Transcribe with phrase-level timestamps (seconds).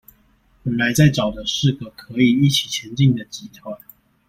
[0.63, 3.77] 本來在找的是個可以一起前進的集團